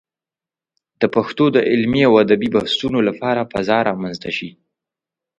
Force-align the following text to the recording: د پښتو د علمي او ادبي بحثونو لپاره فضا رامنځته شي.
د 1.01 1.03
پښتو 1.15 1.45
د 1.55 1.57
علمي 1.69 2.01
او 2.09 2.13
ادبي 2.23 2.49
بحثونو 2.57 2.99
لپاره 3.07 3.49
فضا 3.51 3.77
رامنځته 3.89 4.29
شي. 4.37 4.49